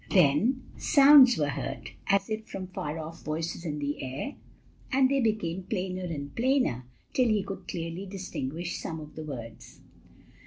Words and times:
Then 0.09 0.63
sounds 0.77 1.37
were 1.37 1.49
heard, 1.49 1.91
as 2.07 2.27
if 2.27 2.47
from 2.47 2.65
far 2.65 2.97
off 2.97 3.21
voices 3.21 3.65
in 3.65 3.77
the 3.77 4.01
air, 4.01 4.33
and 4.91 5.07
they 5.11 5.19
became 5.19 5.61
plainer 5.69 6.01
and 6.05 6.35
plainer, 6.35 6.85
till 7.13 7.27
he 7.27 7.43
could 7.43 7.67
clearly 7.67 8.07
distinguish 8.07 8.79
some 8.81 8.99
of 8.99 9.13
the 9.13 9.21
words. 9.23 9.79